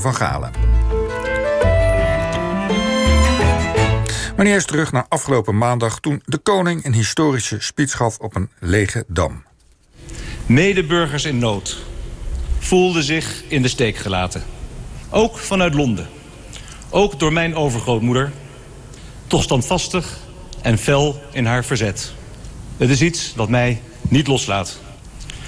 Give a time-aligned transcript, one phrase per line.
[0.00, 0.50] van Galen.
[4.36, 8.50] Maar eerst terug naar afgelopen maandag toen de koning een historische speech gaf op een
[8.58, 9.44] lege dam.
[10.46, 11.82] Medeburgers in nood
[12.58, 14.42] voelden zich in de steek gelaten.
[15.10, 16.08] Ook vanuit Londen.
[16.90, 18.32] Ook door mijn overgrootmoeder.
[19.26, 20.18] Toch standvastig
[20.62, 22.12] en fel in haar verzet.
[22.76, 24.80] Het is iets wat mij niet loslaat.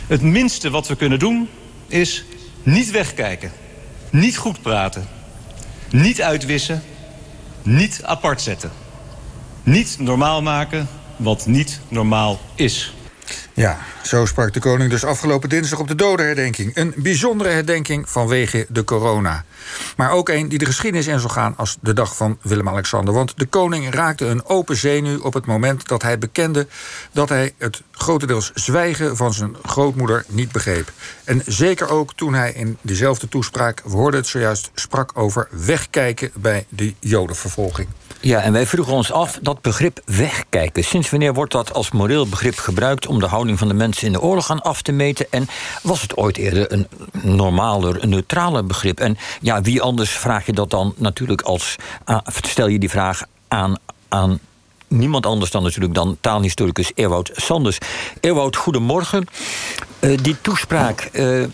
[0.06, 1.48] Het minste wat we kunnen doen
[1.86, 2.24] is
[2.62, 3.52] niet wegkijken.
[4.10, 5.06] Niet goed praten.
[5.90, 6.82] Niet uitwissen.
[7.62, 8.70] Niet apart zetten.
[9.62, 12.94] Niet normaal maken wat niet normaal is.
[13.56, 16.76] Ja, zo sprak de koning dus afgelopen dinsdag op de dodenherdenking.
[16.76, 19.44] Een bijzondere herdenking vanwege de corona.
[19.96, 23.14] Maar ook een die de geschiedenis in zal gaan als de dag van Willem-Alexander.
[23.14, 26.66] Want de koning raakte een open zenuw op het moment dat hij bekende...
[27.12, 30.92] dat hij het grotendeels zwijgen van zijn grootmoeder niet begreep.
[31.24, 34.70] En zeker ook toen hij in dezelfde toespraak, we hoorden het zojuist...
[34.74, 37.88] sprak over wegkijken bij de jodenvervolging.
[38.20, 40.84] Ja, en wij vroegen ons af dat begrip wegkijken.
[40.84, 44.12] Sinds wanneer wordt dat als moreel begrip gebruikt om de houding van de mensen in
[44.12, 45.26] de oorlog aan af te meten?
[45.30, 45.48] En
[45.82, 46.86] was het ooit eerder een
[47.22, 49.00] normaler, een neutraler begrip?
[49.00, 51.76] En ja, wie anders vraag je dat dan natuurlijk als.
[52.26, 53.76] stel je die vraag aan,
[54.08, 54.38] aan
[54.88, 57.78] niemand anders dan natuurlijk dan taalhistoricus Ewout Sanders.
[58.20, 59.26] Ewout, goedemorgen.
[60.00, 61.44] Uh, die toespraak, uh,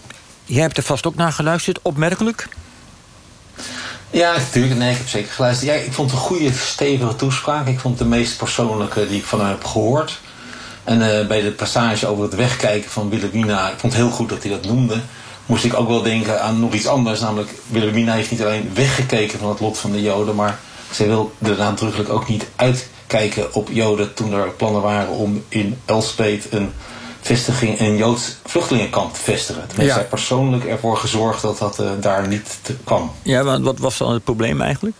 [0.44, 2.48] jij hebt er vast ook naar geluisterd, opmerkelijk?
[4.12, 4.78] Ja, natuurlijk.
[4.78, 5.70] Nee, ik heb zeker geluisterd.
[5.70, 7.66] Ja, ik vond het een goede, stevige toespraak.
[7.66, 10.20] Ik vond het de meest persoonlijke die ik van hem heb gehoord.
[10.84, 14.28] En uh, bij de passage over het wegkijken van Wilhelmina, ik vond het heel goed
[14.28, 15.00] dat hij dat noemde.
[15.46, 17.20] Moest ik ook wel denken aan nog iets anders.
[17.20, 20.58] Namelijk, Wilhelmina heeft niet alleen weggekeken van het lot van de Joden, maar
[20.90, 25.78] zij wil er nadrukkelijk ook niet uitkijken op Joden toen er plannen waren om in
[25.84, 26.72] Elspet een
[27.22, 29.68] vestiging een Joods vluchtelingenkamp te vestigen.
[29.68, 33.12] Toen heeft zij persoonlijk ervoor gezorgd dat dat uh, daar niet te kwam.
[33.22, 34.96] Ja, want wat was dan het probleem eigenlijk?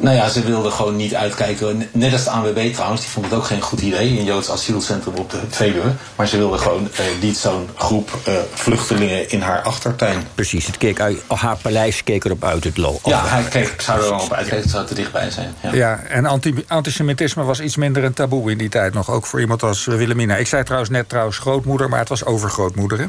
[0.00, 1.88] Nou ja, ze wilden gewoon niet uitkijken.
[1.92, 4.18] Net als de ANWB trouwens, die vond het ook geen goed idee.
[4.18, 5.92] Een Joods asielcentrum op de Veluwe.
[6.16, 10.22] Maar ze wilden gewoon eh, niet zo'n groep uh, vluchtelingen in haar achtertuin.
[10.34, 13.00] Precies, het keek uit, haar paleis keek erop uit het lo.
[13.04, 15.54] Ja, hij keek, zou er wel op uitkijken, het zou te dichtbij zijn.
[15.60, 19.10] Ja, ja en anti antisemitisme was iets minder een taboe in die tijd nog.
[19.10, 20.36] Ook voor iemand als Wilhelmina.
[20.36, 22.98] Ik zei trouwens net trouwens grootmoeder, maar het was overgrootmoeder.
[22.98, 23.06] Hè?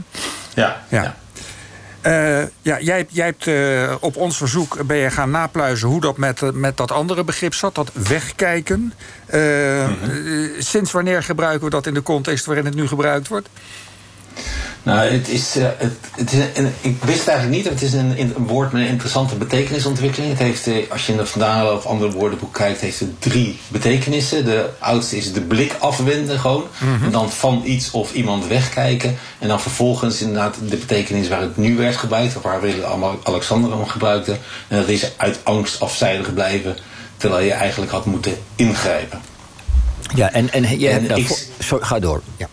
[0.53, 0.81] ja.
[0.90, 1.16] ja.
[2.06, 6.17] Uh, ja, jij, jij hebt uh, op ons verzoek ben je gaan napluizen hoe dat
[6.17, 8.79] met, uh, met dat andere begrip zat, dat wegkijken.
[8.79, 8.91] Mm
[9.29, 10.50] -hmm.
[10.59, 13.50] Sinds wanneer gebruiken we dat in de context waarin het nu gebruikt wordt?
[14.84, 17.74] Nou, het is, uh, het, het is een, ik wist eigenlijk niet.
[17.74, 20.31] Het is een, een, woord met een interessante betekenisontwikkeling.
[20.31, 23.59] Het heeft, uh, als je in de Vandalen of andere woordenboek kijkt, heeft het drie
[23.68, 24.46] betekenissen.
[24.46, 26.68] De oudste is de blik afwenden gewoon.
[26.78, 27.06] Mm -hmm.
[27.06, 29.18] En dan van iets of iemand wegkijken.
[29.40, 32.36] En dan vervolgens inderdaad de betekenis waar het nu werd gebruikt.
[32.36, 34.38] Of waar Willem-Alexander hem gebruikte.
[34.68, 36.78] En dat is uit angst afzijdig blijven.
[37.18, 39.22] Terwijl je eigenlijk had moeten ingrijpen.
[40.16, 41.38] Ja, en, en je hebt daarvoor...
[41.59, 42.22] Sorry, ga door.
[42.38, 42.47] Ja.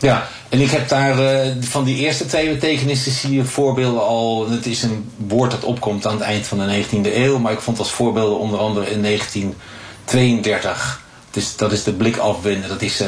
[0.00, 4.50] Ja, en ik heb daar uh, van die eerste twee betekenissen zie je voorbeelden al.
[4.50, 7.38] Het is een woord dat opkomt aan het eind van de 19e eeuw.
[7.38, 11.00] Maar ik vond als voorbeelden onder andere in 1932.
[11.30, 12.68] Dus dat is de blik afwenden.
[12.68, 13.06] Dat, is, uh,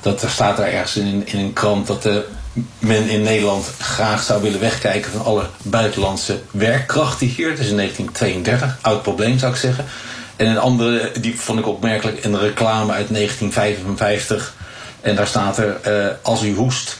[0.00, 2.16] dat er staat daar ergens in, in een krant dat uh,
[2.78, 7.52] men in Nederland graag zou willen wegkijken van alle buitenlandse werkkrachten hier.
[7.52, 8.78] Is in 1932.
[8.80, 9.84] Oud probleem zou ik zeggen.
[10.36, 14.56] En een andere, die vond ik opmerkelijk, een reclame uit 1955
[15.00, 16.98] en daar staat er, uh, als u hoest,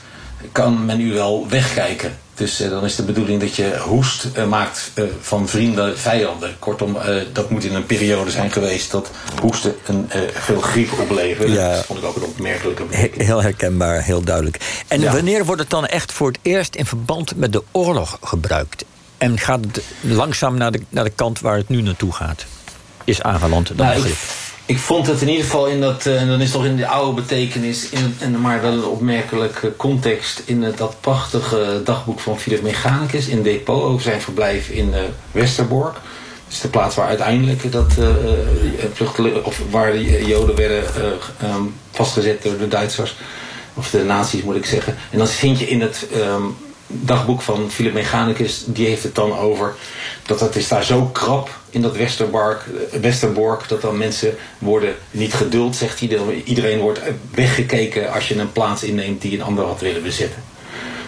[0.53, 2.19] kan men u wel wegkijken.
[2.35, 6.57] Dus uh, dan is de bedoeling dat je hoest uh, maakt van vrienden vijanden.
[6.59, 6.97] Kortom,
[7.33, 9.11] dat moet in een periode zijn geweest dat
[9.41, 11.53] hoesten een, veel griep opleverde.
[11.53, 11.75] Ja.
[11.75, 13.27] Dat vond ik ook een opmerkelijke betekenis.
[13.27, 14.83] Heel herkenbaar, heel duidelijk.
[14.89, 15.13] En ja.
[15.13, 18.85] wanneer wordt het dan echt voor het eerst in verband met de oorlog gebruikt?
[19.19, 22.45] En gaat het langzaam naar de, naar de kant waar het nu naartoe gaat?
[23.05, 24.17] Is aangeland, dat nou, begrip?
[24.69, 26.77] Ik vond het in ieder geval in dat, uh, en dan is het toch in
[26.77, 32.21] de oude betekenis, in, in, maar wel een opmerkelijke context in uh, dat prachtige dagboek
[32.21, 34.99] van Philip Mechanicus in Depot over zijn verblijf in uh,
[35.33, 35.93] Westerbork.
[35.95, 37.93] Dat is de plaats waar uiteindelijk dat
[38.93, 40.85] vluchtelingen, of waar de Joden werden
[41.45, 43.17] um, vastgezet door de Duitsers,
[43.75, 44.97] of de nazi's moet ik zeggen.
[45.11, 46.57] En dan vind je in het um,
[46.89, 49.75] dagboek van Philip Mechanicus, die heeft het dan over
[50.27, 52.65] dat het is daar zo krap in dat Westerbork,
[53.01, 56.43] Westerbork dat dan mensen worden niet geduld, zegt hij.
[56.45, 57.01] Iedereen wordt
[57.35, 60.43] weggekeken als je een plaats inneemt die een ander had willen bezetten.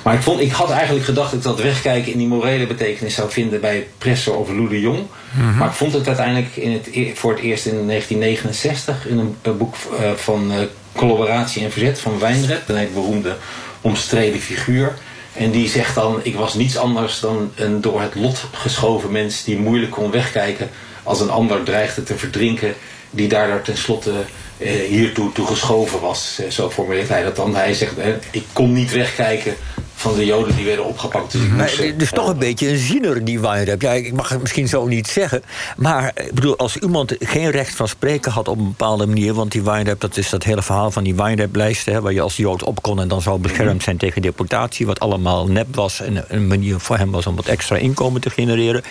[0.02, 3.14] Maar ik, vond, ik had eigenlijk gedacht dat ik dat wegkijken in die morele betekenis
[3.14, 4.98] zou vinden bij Presser of Lou de Jong.
[4.98, 5.56] Mm -hmm.
[5.56, 9.36] Maar ik vond het uiteindelijk in het, e- voor het eerst in 1969 in een,
[9.42, 9.74] een boek
[10.16, 10.58] van uh,
[10.92, 13.36] Collaboratie en Verzet van Wijnrep, een hele beroemde
[13.80, 14.94] omstreden figuur.
[15.32, 19.44] En die zegt dan, ik was niets anders dan een door het lot geschoven mens
[19.44, 20.70] die moeilijk kon wegkijken
[21.02, 22.74] als een ander dreigde te verdrinken,
[23.10, 24.12] die daardoor tenslotte
[24.58, 26.38] eh, hiertoe toe geschoven was.
[26.40, 27.54] Eh, zo formuleert hij dat dan.
[27.54, 27.92] Hij zegt,
[28.30, 29.56] ik kon niet wegkijken
[30.00, 31.32] van de Joden die werden opgepakt.
[31.32, 33.82] Dus moest, het is toch een beetje een ziener, die Weinreb.
[33.82, 35.43] Ja, ik mag het misschien zo niet zeggen.
[35.76, 39.35] Maar ik bedoel, als iemand geen recht van spreken had op een bepaalde manier...
[39.35, 42.02] want die Weinreb, dat is dat hele verhaal van die Weinreb-lijsten...
[42.02, 44.87] waar je als Jood op kon en dan zou beschermd zijn tegen deportatie...
[44.87, 48.31] wat allemaal nep was en een manier voor hem was om wat extra inkomen te
[48.31, 48.82] genereren.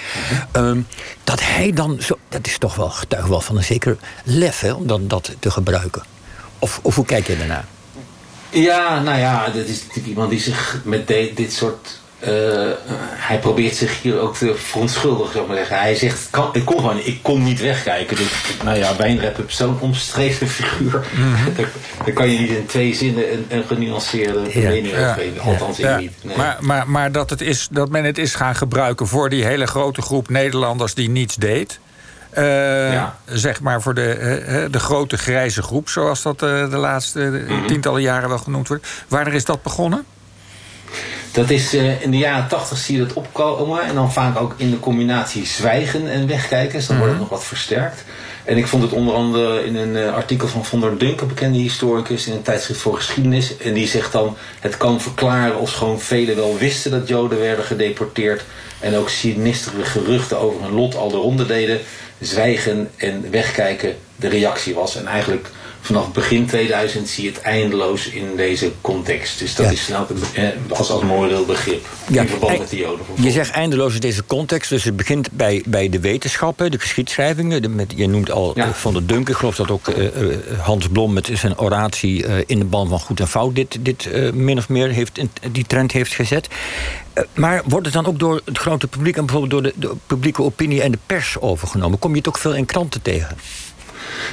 [0.52, 0.82] Ehm,
[1.24, 2.18] dat hij dan zo...
[2.30, 5.52] Dat is toch wel getuig wel van een zeker lef, hè, om dan dat te
[5.52, 6.04] gebruiken.
[6.60, 7.66] Of, of hoe kijk je daarnaar?
[8.52, 11.98] Ja, nou ja, dat is natuurlijk iemand die zich met de- dit soort.
[12.20, 12.32] eh,
[13.16, 15.80] hij probeert zich hier ook te verontschuldigen, zou ik maar zeggen.
[15.80, 18.16] Hij zegt: ik, kan, ik kon gewoon, ik kon niet wegkijken.
[18.18, 18.28] Dus,
[18.64, 21.06] nou ja, Wijnrep is zo'n omstreden figuur.
[21.58, 21.70] daar,
[22.06, 25.42] daar kan je niet in twee zinnen een, een genuanceerde mening over geven.
[25.42, 26.12] Althans, ik niet.
[26.22, 26.38] Nee.
[26.38, 29.66] maar, maar, maar dat, het is, dat men het is gaan gebruiken voor die hele
[29.68, 31.80] grote groep Nederlanders die niets deed.
[32.30, 33.16] Eh, Ja.
[33.26, 37.68] Zeg maar voor de, eh, eh, de grote grijze groep, zoals dat de laatste Mhm.
[37.68, 38.88] tientallen jaren wel genoemd wordt.
[39.08, 40.06] Wanneer is dat begonnen?
[41.32, 43.84] Dat is in de jaren tachtig zie je dat opkomen.
[43.84, 46.78] En dan vaak ook in de combinatie zwijgen en wegkijken.
[46.78, 48.04] Dus dan wordt het nog wat versterkt.
[48.46, 51.58] En ik vond het onder andere in een artikel van Von der Dunk, een bekende
[51.58, 53.58] historicus, in een tijdschrift voor geschiedenis.
[53.58, 57.66] En die zegt dan: het kan verklaren of gewoon velen wel wisten dat Joden werden
[57.66, 58.44] gedeporteerd.
[58.80, 61.80] En ook sinistere geruchten over hun lot al de ronde deden.
[62.22, 64.96] Zwijgen en wegkijken de reactie was.
[64.96, 65.50] En eigenlijk
[65.82, 69.40] vanaf begin 2000 zie je het eindeloos in deze context.
[69.40, 69.72] Dus dat Ja.
[69.72, 71.86] is nou eh, als, als moreel begrip.
[72.10, 73.06] Ja, in verband met de Joden.
[73.22, 77.62] Je zegt eindeloos in deze context, dus het begint bij, bij de wetenschappen, de geschiedschrijvingen.
[77.62, 78.66] De, met, je noemt al Ja.
[78.68, 80.08] eh, Van der Dunk, ik geloof dat ook eh,
[80.60, 84.58] Hans Blom met zijn oratie in de ban van goed en fout dit, dit min
[84.58, 85.20] of meer heeft,
[85.52, 86.48] die trend heeft gezet.
[87.34, 90.42] Maar wordt het dan ook door het grote publiek en bijvoorbeeld door de, de publieke
[90.44, 92.00] opinie en de pers overgenomen?
[92.00, 93.38] Kom je het ook veel in kranten tegen?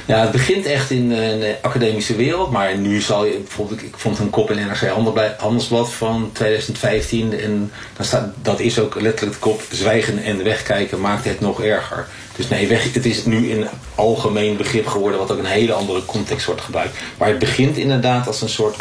[0.05, 2.51] Ja, het begint echt in, eh, in de academische wereld.
[2.51, 4.91] Maar nu zal je bijvoorbeeld, ik vond een kop in NRC
[5.37, 7.39] Handelsblad van 2015.
[7.39, 9.61] En dan staat, dat is ook letterlijk de kop.
[9.71, 12.07] Zwijgen en wegkijken maakt het nog erger.
[12.35, 15.19] Dus nee, weg, het is nu een algemeen begrip geworden.
[15.19, 16.97] Wat ook in een hele andere context wordt gebruikt.
[17.17, 18.75] Maar het begint inderdaad als een soort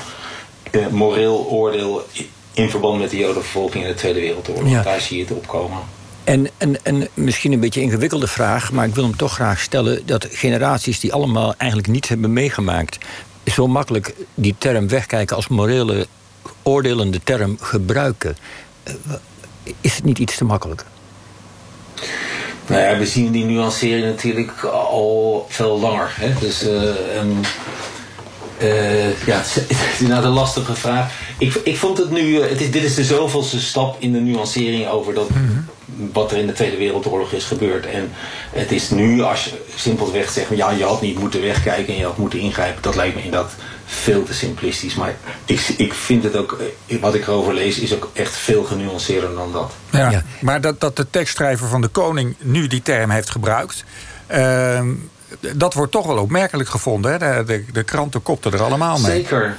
[0.71, 2.07] eh, moreel oordeel.
[2.53, 4.71] In verband met de jodenvervolging in de Tweede Wereldoorlog.
[4.71, 4.83] Ja.
[4.83, 5.79] Daar zie je het opkomen.
[6.27, 9.61] En, en, en misschien een beetje een ingewikkelde vraag, maar ik wil hem toch graag
[9.61, 12.99] stellen: dat generaties die allemaal eigenlijk niets hebben meegemaakt,
[13.45, 16.07] zo makkelijk die term wegkijken als morele,
[16.63, 18.37] oordelende term gebruiken.
[19.81, 20.85] Is het niet iets te makkelijk?
[22.67, 26.13] Nou ja, we zien die nuancering natuurlijk al veel langer.
[26.15, 26.33] Hè?
[26.41, 26.67] Dus
[28.59, 31.13] eh, ja, het is, inderdaad een lastige vraag.
[31.39, 34.21] Ik, ik vond het nu, eh, het is, dit is de zoveelste stap in de
[34.21, 35.29] nuancering over dat,
[36.13, 37.87] wat er in de Tweede Wereldoorlog is gebeurd.
[37.87, 38.13] En
[38.53, 42.05] het is nu, als je simpelweg zegt, ja, je had niet moeten wegkijken en je
[42.05, 43.53] had moeten ingrijpen, dat lijkt me inderdaad
[43.85, 44.95] veel te simplistisch.
[44.95, 45.15] Maar
[45.45, 49.35] ik, ik vind het ook, eh, wat ik erover lees, is ook echt veel genuanceerder
[49.35, 49.73] dan dat.
[49.91, 50.11] Ja.
[50.11, 50.23] Ja.
[50.41, 53.85] Maar dat, dat de tekstschrijver van de koning nu die term heeft gebruikt.
[54.27, 54.89] ehm,
[55.57, 57.13] dat wordt toch wel opmerkelijk gevonden.
[57.13, 57.19] Hè?
[57.19, 59.11] De, de, de kranten kopten er allemaal mee.
[59.11, 59.57] Zeker.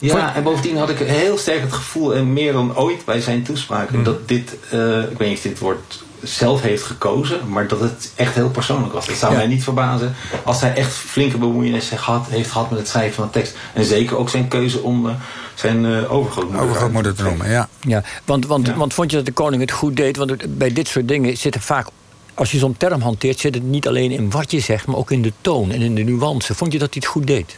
[0.00, 3.42] Ja, en bovendien had ik heel sterk het gevoel, en meer dan ooit bij zijn
[3.42, 7.80] toespraken, dat dit, eh, ik weet niet of dit woord zelf heeft gekozen, maar dat
[7.80, 9.06] het echt heel persoonlijk was.
[9.06, 9.38] Het zou Ja.
[9.38, 13.14] mij niet verbazen als hij echt flinke bemoeienis heeft gehad, heeft gehad met het schrijven
[13.14, 13.56] van de tekst.
[13.72, 15.14] En zeker ook zijn keuze om eh,
[15.54, 17.68] zijn uh, overgrootmoeder Overgrootmoeder te noemen, ja.
[17.80, 18.74] Ja, want, want, Ja.
[18.76, 20.16] want vond je dat de koning het goed deed?
[20.16, 21.86] Want bij dit soort dingen zit er vaak.
[22.34, 25.10] Als je zo'n term hanteert, zit het niet alleen in wat je zegt, maar ook
[25.10, 26.54] in de toon en in de nuance.
[26.54, 27.56] Vond je dat hij het goed deed?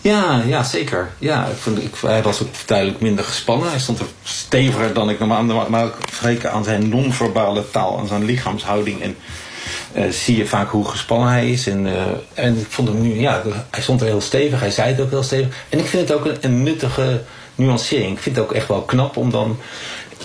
[0.00, 1.10] Ja, ja, zeker.
[1.18, 3.70] Ja, ik vond, ik, hij was ook duidelijk minder gespannen.
[3.70, 8.24] Hij stond er steviger dan ik normaal maar spreken aan zijn non-verbale taal, aan zijn
[8.24, 9.02] lichaamshouding.
[9.02, 9.16] En
[9.92, 11.66] eh, zie je vaak hoe gespannen hij is.
[11.66, 12.02] En, eh,
[12.34, 14.60] en ik vond hem nu, ja, hij stond er heel stevig.
[14.60, 15.56] Hij zei het ook heel stevig.
[15.68, 17.22] En ik vind het ook een, een nuttige
[17.54, 18.16] nuancering.
[18.16, 19.58] Ik vind het ook echt wel knap om dan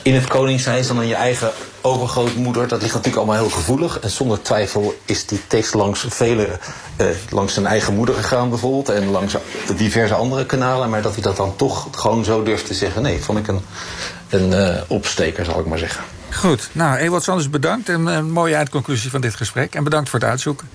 [0.01, 1.51] in het Koningshuis dan aan je eigen
[1.83, 2.67] overgrootmoeder.
[2.67, 3.99] Dat ligt natuurlijk allemaal heel gevoelig.
[3.99, 6.47] En zonder twijfel is die tekst langs vele,
[6.95, 8.89] eh, langs zijn eigen moeder gegaan bijvoorbeeld.
[8.89, 9.35] En langs
[9.77, 10.89] diverse andere kanalen.
[10.89, 13.01] Maar dat hij dat dan toch gewoon zo durft te zeggen.
[13.01, 13.61] Nee, vond ik een,
[14.29, 16.03] een eh, opsteker, zal ik maar zeggen.
[16.31, 17.89] Goed, nou, Ewald Sanders bedankt.
[17.89, 19.75] Een, een mooie eindconclusie van dit gesprek.
[19.75, 20.69] En bedankt voor het uitzoeken.